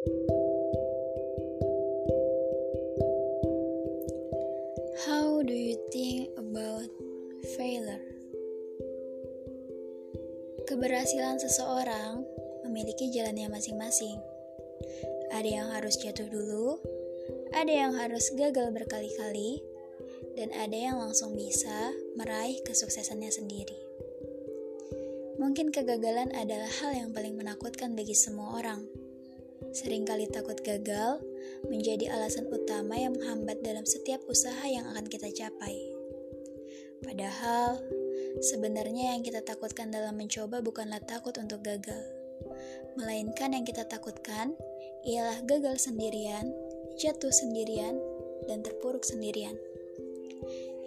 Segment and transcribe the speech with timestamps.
[0.00, 0.08] How
[5.44, 6.88] do you think about
[7.52, 8.00] failure?
[10.64, 12.24] Keberhasilan seseorang
[12.64, 14.16] memiliki jalannya masing-masing.
[15.36, 16.80] Ada yang harus jatuh dulu,
[17.52, 19.60] ada yang harus gagal berkali-kali,
[20.32, 23.76] dan ada yang langsung bisa meraih kesuksesannya sendiri.
[25.36, 28.99] Mungkin kegagalan adalah hal yang paling menakutkan bagi semua orang
[29.68, 31.20] Seringkali takut gagal
[31.68, 35.76] menjadi alasan utama yang menghambat dalam setiap usaha yang akan kita capai.
[37.04, 37.80] Padahal,
[38.40, 42.00] sebenarnya yang kita takutkan dalam mencoba bukanlah takut untuk gagal,
[42.96, 44.56] melainkan yang kita takutkan
[45.04, 46.48] ialah gagal sendirian,
[47.00, 47.96] jatuh sendirian,
[48.48, 49.56] dan terpuruk sendirian.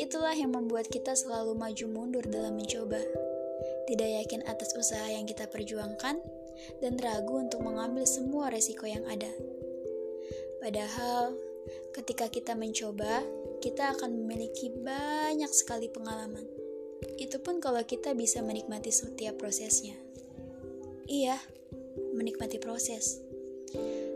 [0.00, 3.00] Itulah yang membuat kita selalu maju mundur dalam mencoba,
[3.88, 6.20] tidak yakin atas usaha yang kita perjuangkan
[6.80, 9.30] dan ragu untuk mengambil semua resiko yang ada.
[10.62, 11.34] Padahal,
[11.94, 13.22] ketika kita mencoba,
[13.58, 16.46] kita akan memiliki banyak sekali pengalaman.
[17.18, 19.98] Itu pun kalau kita bisa menikmati setiap prosesnya.
[21.10, 21.38] Iya,
[22.14, 23.18] menikmati proses.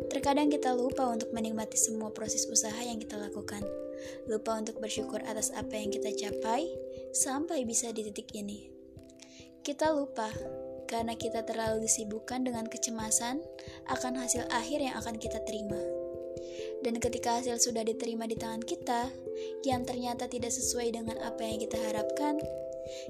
[0.07, 3.63] Terkadang kita lupa untuk menikmati semua proses usaha yang kita lakukan.
[4.31, 6.71] Lupa untuk bersyukur atas apa yang kita capai
[7.11, 8.71] sampai bisa di titik ini.
[9.67, 10.31] Kita lupa
[10.87, 13.43] karena kita terlalu disibukkan dengan kecemasan
[13.91, 15.79] akan hasil akhir yang akan kita terima.
[16.81, 19.11] Dan ketika hasil sudah diterima di tangan kita,
[19.67, 22.39] yang ternyata tidak sesuai dengan apa yang kita harapkan,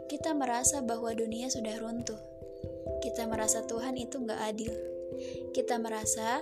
[0.09, 2.19] kita merasa bahwa dunia sudah runtuh.
[3.05, 4.73] Kita merasa Tuhan itu nggak adil.
[5.53, 6.41] Kita merasa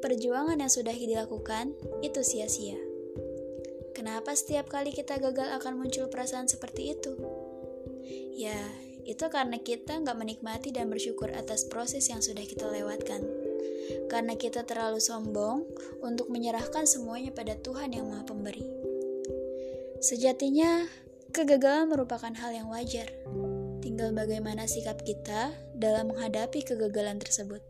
[0.00, 2.78] perjuangan yang sudah dilakukan itu sia-sia.
[3.96, 7.16] Kenapa setiap kali kita gagal akan muncul perasaan seperti itu?
[8.36, 8.60] Ya,
[9.06, 13.22] itu karena kita nggak menikmati dan bersyukur atas proses yang sudah kita lewatkan.
[14.10, 15.62] Karena kita terlalu sombong
[16.02, 18.66] untuk menyerahkan semuanya pada Tuhan yang Maha Pemberi.
[20.02, 20.90] Sejatinya,
[21.30, 23.06] kegagalan merupakan hal yang wajar.
[23.78, 27.62] Tinggal bagaimana sikap kita dalam menghadapi kegagalan tersebut.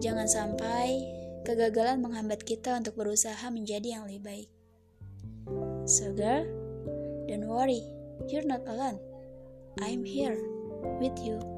[0.00, 1.04] Jangan sampai
[1.44, 4.48] kegagalan menghambat kita untuk berusaha menjadi yang lebih baik.
[5.84, 6.48] So girl,
[7.28, 7.84] don't worry,
[8.32, 9.07] you're not alone.
[9.80, 10.38] I'm here
[11.00, 11.57] with you.